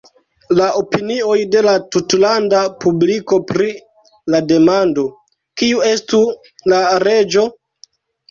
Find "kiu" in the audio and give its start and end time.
5.63-5.85